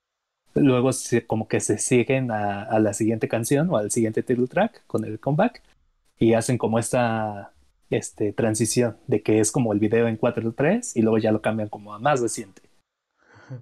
[0.54, 4.48] luego se- como que se siguen a, a la siguiente canción o al siguiente title
[4.48, 5.62] track con el comeback
[6.18, 7.52] y hacen como esta
[7.90, 11.70] este, transición de que es como el video en 4.3 y luego ya lo cambian
[11.70, 12.62] como a más reciente.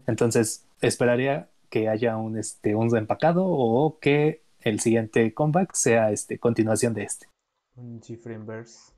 [0.07, 6.39] Entonces esperaría que haya un, este, un empacado o que el siguiente comeback sea este,
[6.39, 7.27] continuación de este.
[7.75, 7.99] Un
[8.45, 8.92] Verse.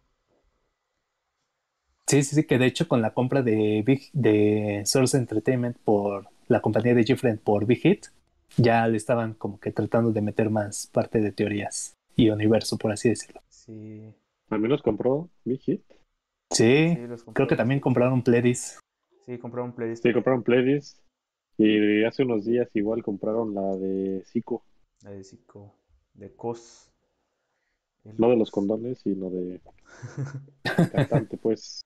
[2.08, 6.28] Sí, sí, sí, que de hecho con la compra de Big, de Source Entertainment por
[6.48, 8.06] la compañía de Gfriend por Big Hit,
[8.58, 12.92] ya le estaban como que tratando de meter más parte de teorías y universo, por
[12.92, 13.42] así decirlo.
[13.50, 14.14] Sí,
[14.50, 15.82] Al menos compró Big Hit.
[16.52, 16.96] Sí,
[17.34, 18.80] creo que también compraron Pledis.
[19.26, 20.04] Sí, compraron playlist.
[20.04, 21.00] Sí, compraron Playlist.
[21.58, 24.64] Y hace unos días igual compraron la de Zico.
[25.04, 25.74] La de Zico,
[26.14, 26.92] de COS.
[28.04, 29.60] El No de los condones, sino de
[30.92, 31.82] cantante, pues.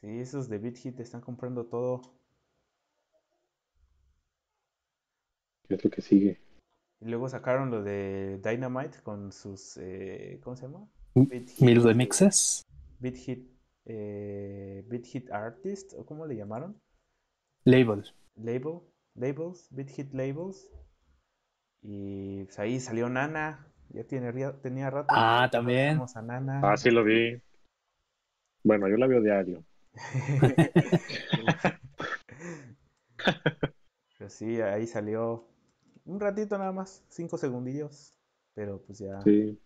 [0.00, 2.00] Sí, esos de Beat Hit están comprando todo.
[5.68, 6.40] que es lo que sigue.
[7.00, 10.88] Y luego sacaron lo de Dynamite con sus, eh, ¿cómo se llama?
[11.16, 12.62] M- Beat Hit, Mil eh, remixes.
[13.00, 13.48] Beat Hit,
[13.86, 16.80] eh, Beat Hit Artist, ¿o cómo le llamaron?
[17.64, 18.02] Label.
[18.36, 18.80] Label,
[19.16, 20.68] labels, Beat Hit Labels.
[21.82, 23.66] Y pues ahí salió Nana.
[23.90, 24.32] Ya tiene,
[24.62, 25.08] tenía rato.
[25.08, 26.00] Ah, también.
[26.14, 26.60] a Nana.
[26.62, 27.40] Ah, sí lo vi.
[28.62, 29.64] Bueno, yo la veo diario.
[34.18, 35.48] Pero sí, ahí salió
[36.04, 38.14] un ratito nada más, cinco segundillos.
[38.54, 39.20] Pero pues ya.
[39.22, 39.60] Sí.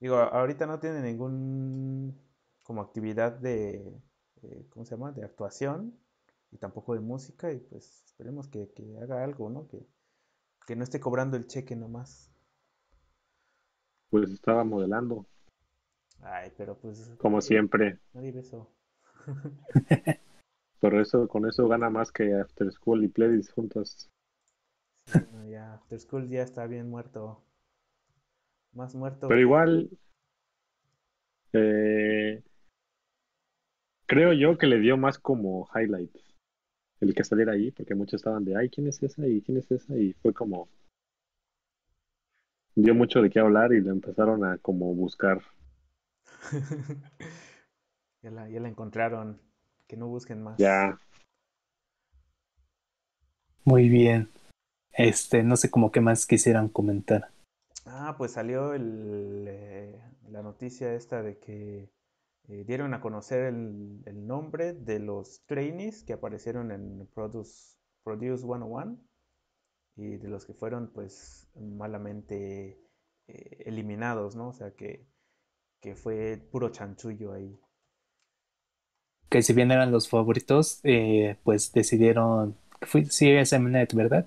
[0.00, 2.18] Digo, ahorita no tiene ningún
[2.62, 4.00] como actividad de,
[4.42, 5.12] eh, ¿cómo se llama?
[5.12, 5.96] De actuación
[6.50, 9.68] y tampoco de música y pues esperemos que, que haga algo, ¿no?
[9.68, 9.86] Que,
[10.66, 12.32] que no esté cobrando el cheque nomás.
[14.08, 15.26] Pues estaba modelando,
[16.22, 17.98] Ay, pero pues como siempre.
[18.12, 18.70] Nadie eso.
[20.80, 24.08] Pero eso, con eso gana más que After School y Playlist juntas.
[25.04, 27.44] Sí, no, ya, After School ya está bien muerto.
[28.72, 29.28] Más muerto.
[29.28, 29.90] Pero igual,
[31.52, 32.42] eh,
[34.06, 36.16] creo yo que le dio más como highlight
[37.00, 39.26] el que saliera ahí, porque muchos estaban de, ay, ¿quién es esa?
[39.26, 39.96] y ¿quién es esa?
[39.96, 40.68] Y fue como,
[42.74, 45.42] dio mucho de qué hablar y le empezaron a como buscar.
[48.22, 49.40] Ya la, ya la encontraron.
[49.86, 50.58] Que no busquen más.
[50.58, 50.98] Ya,
[53.64, 54.28] Muy bien.
[54.92, 57.30] Este, no sé cómo qué más quisieran comentar.
[57.86, 61.90] Ah, pues salió el, eh, la noticia esta de que
[62.48, 68.44] eh, dieron a conocer el, el nombre de los trainees que aparecieron en Produce, Produce
[68.44, 68.98] 101
[69.96, 72.78] y de los que fueron pues malamente
[73.28, 74.48] eh, eliminados, ¿no?
[74.48, 75.06] O sea que,
[75.80, 77.58] que fue puro chanchullo ahí.
[79.28, 84.26] Que si bien eran los favoritos, eh, pues decidieron, fue, sí es Mnet, ¿verdad?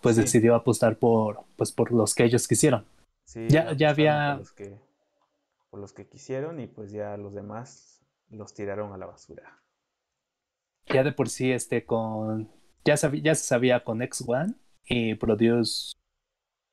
[0.00, 0.22] Pues Sí.
[0.22, 2.86] decidió apostar por, pues por los que ellos quisieron.
[3.26, 4.78] Sí, Ya- ya había- por los que,
[5.70, 9.60] por los que quisieron y pues ya los demás los tiraron a la basura.
[10.86, 12.50] Ya de por sí, este, con,
[12.84, 15.92] ya, sabí- ya se sabía con X1 y Produce,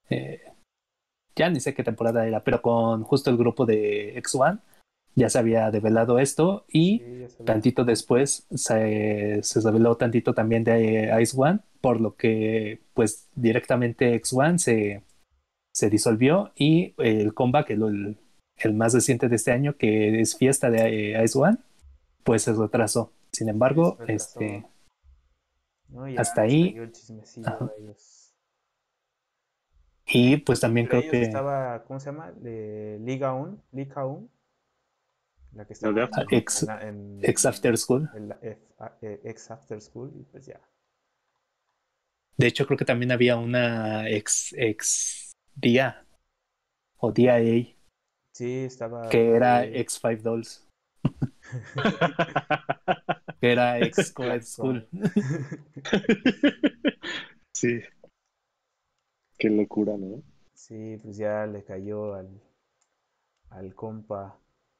[0.09, 0.41] eh,
[1.37, 4.59] ya ni sé qué temporada era, pero con justo el grupo de X1
[5.15, 11.09] ya se había develado esto y Sí, tantito después se, se reveló tantito también de
[11.21, 15.03] Ice One, por lo que pues directamente X1 se,
[15.73, 18.17] se disolvió y el comeback, el, el-
[18.59, 21.57] el más reciente de este año, que es fiesta de eh, Ice One,
[22.23, 23.11] pues se retrasó.
[23.31, 24.39] Sin embargo, retrasó.
[24.39, 24.65] este,
[25.89, 26.07] ¿no?
[26.09, 27.65] Ya hasta ahí- el chismecillo Ajá.
[27.77, 28.33] de ellos.
[30.07, 32.31] Y pues también Entre creo que estaba, ¿cómo se llama?
[32.31, 34.29] De Liga 1, Liga 1,
[35.53, 38.09] la que estaba After en, Ex- en la- en- ex After School.
[38.15, 40.59] en la F- a- eh, ex After School y pues ya.
[42.37, 46.05] De hecho, creo que también había una ex, ex DIA
[46.99, 47.75] o DIA
[48.35, 49.09] Sí, estaba.
[49.09, 50.67] que era eh, ex Five Dolls,
[53.41, 54.87] que era ex Coed School.
[57.55, 57.79] sí.
[59.37, 60.21] Qué locura, ¿no?
[60.53, 62.29] Sí, pues ya le cayó al,
[63.49, 64.39] al compa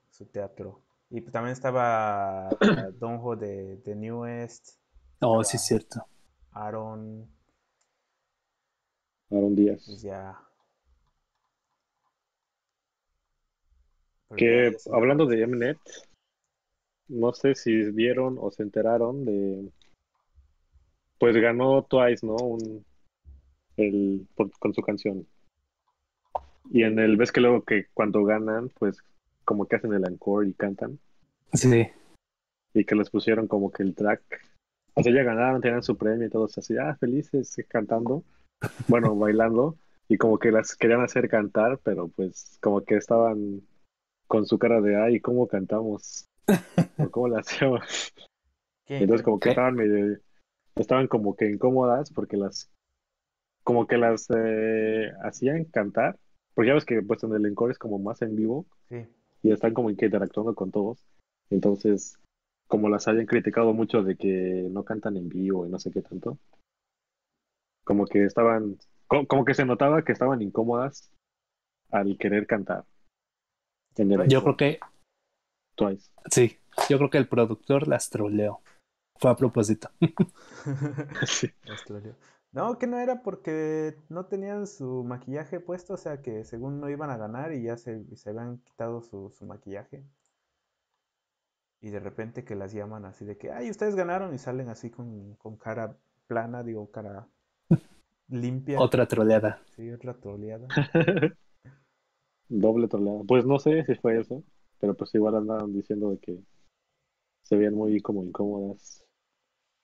[0.10, 0.82] su teatro.
[1.10, 2.50] Y pues también estaba
[3.00, 4.78] Donjo de, de Newest,
[5.20, 6.06] Oh, sí, es cierto.
[6.52, 7.28] Aaron,
[9.32, 9.84] Aaron Díaz.
[9.86, 10.40] pues ya.
[14.36, 15.80] Que hablando de Mnet,
[17.08, 19.72] no sé si vieron o se enteraron de.
[21.18, 22.36] Pues ganó Twice, ¿no?
[22.36, 22.86] Un,
[23.78, 24.28] el,
[24.60, 25.26] con su canción.
[26.70, 28.98] Y en el, ves que luego que cuando ganan, pues
[29.46, 31.00] como que hacen el encore y cantan.
[31.54, 31.88] Sí.
[32.74, 34.22] Y que les pusieron como que el track.
[34.94, 38.24] O sea, ya ganaron, tenían su premio y todos así, ah, felices cantando.
[38.88, 39.78] Bueno, bailando.
[40.10, 43.62] Y como que las querían hacer cantar, pero pues como que estaban
[44.28, 46.28] con su cara de, ay, ¿cómo cantamos?
[46.98, 48.14] ¿O ¿Cómo la hacemos?
[48.88, 50.18] Entonces como que estaban medio,
[50.76, 52.72] estaban como que incómodas porque las,
[53.68, 56.18] como que las eh, hacían cantar,
[56.54, 58.66] porque ya ves que pues en el encore es como más en vivo
[59.44, 61.06] y están como que interactuando con todos.
[61.50, 62.18] Entonces,
[62.70, 66.02] como las hayan criticado mucho de que no cantan en vivo y no sé qué
[66.02, 66.38] tanto,
[67.84, 71.12] como que estaban, como, que se notaba que estaban incómodas
[71.92, 72.86] al querer cantar.
[74.30, 74.80] Yo creo que.
[75.76, 76.10] Twice.
[76.32, 78.62] Sí, yo creo que el productor las troleó.
[79.20, 79.90] Fue a propósito.
[81.28, 81.50] sí.
[81.66, 82.16] Las troleó.
[82.58, 86.90] No, que no era porque no tenían su maquillaje puesto, o sea que según no
[86.90, 90.04] iban a ganar y ya se, se habían quitado su, su maquillaje.
[91.82, 94.90] Y de repente que las llaman así de que, ay, ustedes ganaron y salen así
[94.90, 97.28] con, con cara plana, digo, cara
[98.30, 98.80] limpia.
[98.80, 99.62] Otra troleada.
[99.76, 100.68] Sí, otra troleada.
[102.50, 103.22] Doble troleada.
[103.28, 104.44] Pues no sé si fue eso,
[104.80, 106.40] pero pues igual andaban diciendo de que
[107.44, 109.06] se veían muy como incómodas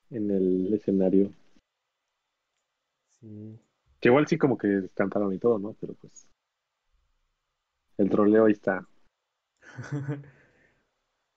[0.10, 1.32] en el escenario.
[3.24, 3.58] Sí.
[4.02, 5.74] Que igual sí como que cantaron y todo, ¿no?
[5.80, 6.28] Pero pues
[7.98, 8.86] el troleo ahí está.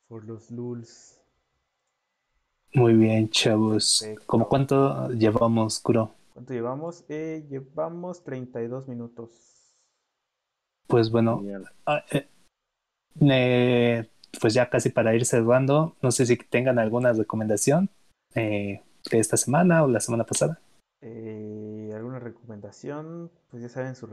[0.09, 1.21] Por los lulz.
[2.75, 4.05] Muy bien, chavos.
[4.27, 6.13] ¿Cómo cuánto llevamos, Kuro?
[6.33, 7.05] ¿Cuánto llevamos?
[7.09, 9.77] Eh, llevamos 32 minutos.
[10.89, 11.43] Pues bueno,
[11.87, 12.05] ah,
[13.21, 14.09] eh,
[14.41, 17.91] pues ya casi para ir cerrando, no sé si tengan alguna recomendación
[18.35, 20.61] eh, de esta semana o la semana pasada.
[21.01, 21.66] ¿Alguna
[22.31, 23.31] recomendación?
[23.49, 24.07] Pues ya saben, su,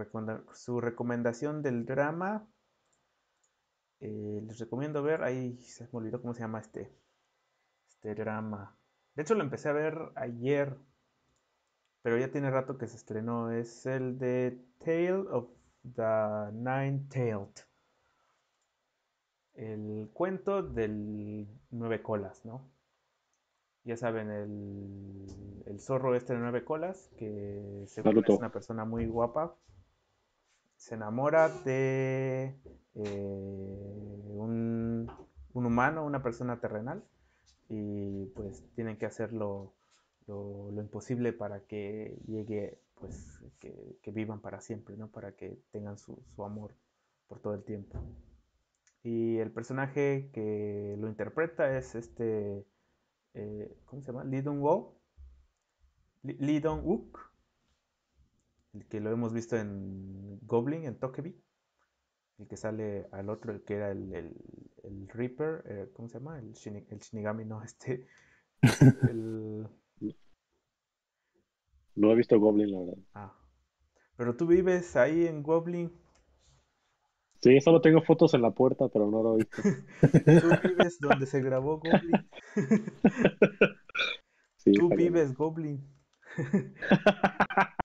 [0.82, 2.48] recomendación del drama.
[4.00, 6.92] les recomiendo ver, ahí se me olvidó cómo se llama este,
[7.88, 8.76] este drama.
[9.16, 10.78] De hecho, lo empecé a ver ayer
[12.04, 13.50] pero ya tiene rato que se estrenó.
[13.50, 15.48] Es el de Tale of
[15.96, 17.64] the Nine-Tailed.
[19.56, 22.70] El cuento del nueve colas, ¿no?
[23.86, 24.30] Ya saben,
[25.66, 29.56] el, zorro este de nueve colas, que según es una persona muy guapa,
[30.78, 32.56] se enamora de
[32.96, 35.12] eh, un,
[35.54, 37.04] un humano, una persona terrenal,
[37.70, 39.74] y pues tienen que hacerlo
[40.28, 45.08] lo, imposible para que llegue, pues, que, vivan para siempre, ¿no?
[45.10, 46.74] Para que tengan su, amor
[47.28, 48.00] por todo el tiempo.
[49.04, 52.64] Y el personaje que lo interpreta es este,
[53.34, 54.24] eh, ¿cómo se llama?
[54.24, 54.96] Lee Dong-wook.
[56.24, 57.20] Lee Dong-wook,
[58.74, 61.36] el que lo hemos visto en Goblin, en Tokebi.
[62.40, 64.14] El que sale al otro, el que era el,
[64.84, 66.40] el, Reaper, eh, ¿cómo se llama?
[66.40, 66.54] El,
[66.90, 68.08] el Shinigami, no, este.
[69.10, 69.68] el,
[71.96, 72.98] no he visto Goblin, la verdad.
[73.14, 73.34] Ah.
[74.16, 75.92] Pero tú vives ahí en Goblin.
[77.44, 79.62] Sí, solo tengo fotos en la puerta, pero no lo he visto.
[80.62, 82.30] tú vives donde se grabó Goblin.
[84.78, 85.86] tú vives Goblin.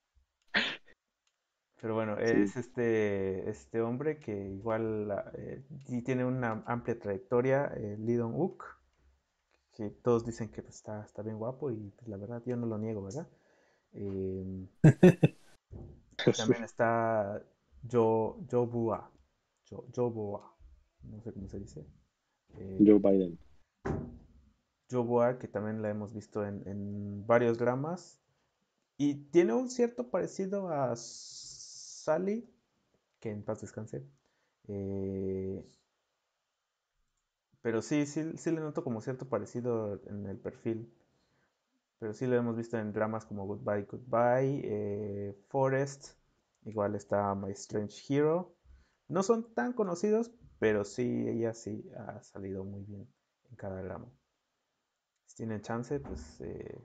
[1.81, 5.62] Pero bueno, es este, este hombre que igual eh,
[6.05, 8.64] tiene una amplia trayectoria, eh, Lidon Uk,
[9.73, 12.66] que todos dicen que pues, está, está bien guapo y pues, la verdad yo no
[12.66, 13.29] lo niego, ¿verdad?
[13.92, 14.66] Em,
[16.37, 17.44] también está
[17.88, 19.12] Joe, Joe Bua.
[19.68, 20.57] Joe, Bua.
[21.02, 21.87] No sé cómo se dice.
[22.54, 23.38] Eh, Joe Biden.
[24.90, 28.20] Joe Bua, que también la hemos visto en, varios dramas.
[28.96, 32.48] Y tiene un cierto parecido a Sally,
[33.21, 34.04] que en paz descanse.
[34.66, 35.64] Eh,
[37.62, 40.92] pero sí, sí, sí le noto como cierto parecido en el perfil.
[41.98, 46.14] Pero sí lo hemos visto en dramas como Goodbye, Goodbye, eh, Forest,
[46.64, 48.58] igual está My Strange Hero.
[49.09, 53.09] No son tan conocidos, pero sí, ella sí ha salido muy bien
[53.48, 54.13] en cada drama.
[55.27, 56.79] Si tienen chance, pues eh,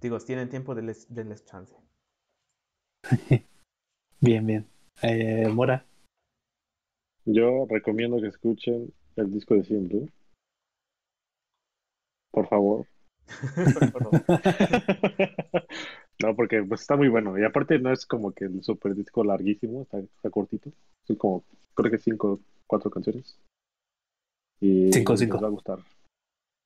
[0.00, 1.76] digo, si tienen tiempo, denles, chance.
[4.20, 4.66] bien, bien.
[5.02, 5.84] Eh, Mora.
[7.26, 10.08] Yo recomiendo que escuchen el disco de siempre.
[12.30, 12.86] Por favor.
[16.22, 17.38] no, porque pues está muy bueno.
[17.38, 20.70] Y aparte no es como que el super disco larguísimo, está, cortito.
[21.06, 21.44] Son como,
[21.74, 23.38] creo que cinco, cuatro canciones.
[24.60, 25.40] Y Cinco, les cinco.
[25.40, 25.78] va a gustar.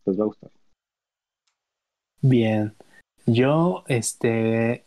[0.05, 0.51] Les va a gustar.
[2.20, 2.74] Bien.
[3.26, 4.84] Yo, este,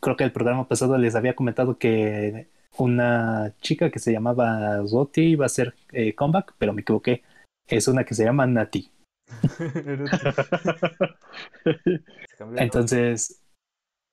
[0.00, 2.48] creo que el programa pasado les había comentado que
[2.78, 7.22] una chica que se llamaba Roti iba a hacer eh, comeback, pero me equivoqué.
[7.66, 8.90] Es una que se llama Nati.
[12.56, 13.43] Entonces,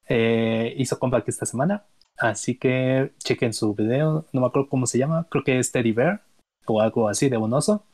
[0.07, 1.85] eh, hizo comeback esta semana.
[2.17, 4.25] Así que chequen su video.
[4.33, 5.27] No me acuerdo cómo se llama.
[5.29, 6.23] Creo que es Teddy Bear
[6.67, 7.85] o algo así de un oso.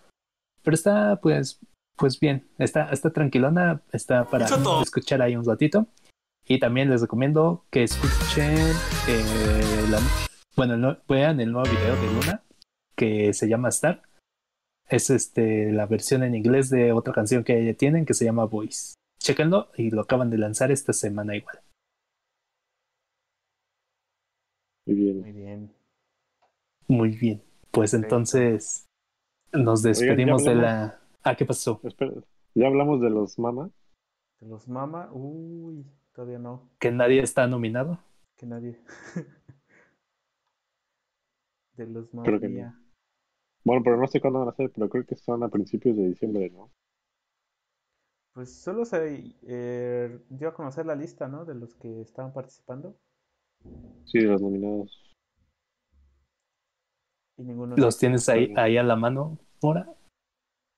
[0.64, 1.60] Pero está, pues,
[1.96, 2.48] pues bien.
[2.58, 3.82] Está, está tranquilona.
[3.92, 4.46] Está para
[4.84, 5.88] escuchar ahí un ratito.
[6.46, 8.56] Y también les recomiendo que escuchen,
[9.08, 10.00] eh, la-
[10.56, 12.42] bueno, vean el nuevo video de Luna
[12.96, 14.02] que se llama Star.
[14.90, 18.46] Es este la versión en inglés de otra canción que ella tienen que se llama
[18.46, 18.96] Voice.
[19.22, 21.60] Chequenlo y lo acaban de lanzar esta semana igual.
[24.88, 25.20] Muy bien.
[25.20, 25.76] Muy bien.
[26.88, 27.44] Muy bien.
[27.72, 28.88] Pues entonces
[29.52, 31.02] nos despedimos de la.
[31.24, 31.82] Ah, ¿qué pasó?
[31.84, 32.14] Espera,
[32.56, 33.70] ya hablamos de los mama.
[34.40, 38.00] De los mama, uy, todavía no, Que nadie está nominado.
[38.38, 38.80] que nadie.
[41.76, 42.26] De los mama.
[42.26, 42.74] Creo que no.
[43.66, 46.08] Bueno, pero no sé cuándo van a ser, pero creo que son a principios de
[46.08, 46.72] diciembre, ¿no?
[48.34, 51.44] Pues solo se eh, dio a conocer la lista, ¿no?
[51.44, 52.98] De los que estaban participando
[54.06, 55.04] Sí, de los nominados.
[57.38, 57.76] y ninguno.
[57.78, 59.94] ¿Los tienes ahí, ahí a la mano ahora?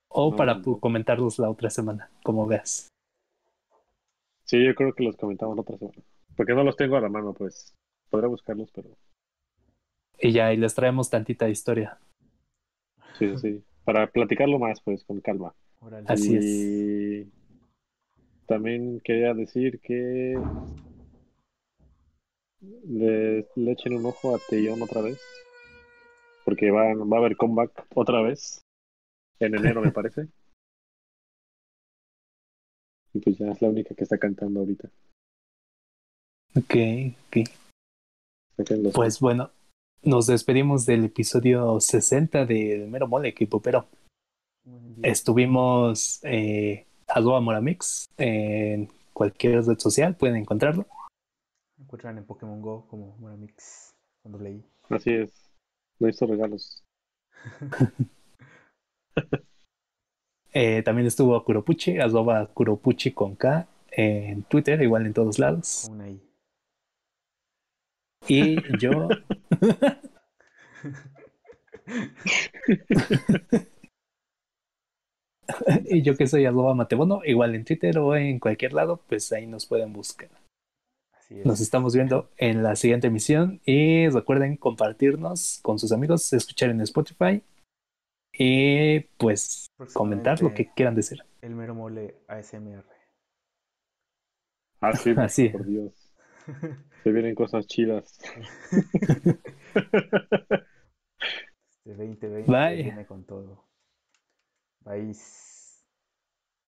[0.10, 0.80] O No, para no.
[0.80, 2.88] comentarlos la otra semana, como veas.
[4.46, 6.02] Sí, yo creo que los comentamos la otra semana.
[6.36, 7.74] Porque no los tengo a la mano, pues.
[8.10, 8.90] Podré buscarlos, pero.
[10.20, 12.00] Y ya, y les traemos tantita historia.
[13.20, 13.64] Sí, sí, sí.
[13.86, 15.54] Para platicarlo más, pues, con calma.
[15.80, 16.06] Órale.
[16.10, 16.46] Así es.
[16.46, 17.32] y
[18.48, 20.36] también quería decir que
[22.62, 25.20] le, le echen un ojo a Tellón otra vez.
[26.46, 28.62] Porque va, va a haber comeback otra vez.
[29.40, 30.28] En enero, me parece.
[33.12, 34.88] Y pues ya es la única que está cantando ahorita.
[36.56, 36.76] Ok,
[37.28, 38.94] ok.
[38.94, 39.50] Pues bueno,
[40.04, 43.88] nos despedimos del episodio 60 del Mero Mole, equipo, pero
[45.02, 46.86] estuvimos eh,
[47.16, 50.86] Moramix en cualquier red social, pueden encontrarlo.
[51.90, 54.64] Encuentran en Pokémon Go como Muramix con doble I.
[54.92, 55.50] Así es.
[55.98, 56.86] No hizo regalos.
[60.52, 65.88] Eh, también estuvo Kuropuchi, arroba Kuropuchi con K en Twitter, igual en todos lados.
[65.92, 66.20] Una I.
[68.28, 69.10] Y yo,
[75.86, 79.46] y yo que soy arroba Matebono, igual en Twitter o en cualquier lado, pues ahí
[79.46, 80.32] nos pueden buscar.
[81.30, 81.46] Así es.
[81.46, 86.82] Nos estamos viendo en la siguiente emisión y recuerden compartirnos con sus amigos, escuchar en
[86.82, 87.44] Spotify
[88.34, 91.20] y pues comentar lo que quieran decir.
[91.42, 92.84] El mero mole ASMR.
[94.82, 95.50] Ah, sí, Así.
[95.50, 95.94] por Dios.
[97.04, 98.20] Se vienen cosas chidas.
[101.86, 102.84] Este 2020 Bye.
[102.84, 103.68] viene con todo.
[104.82, 105.14] Bye.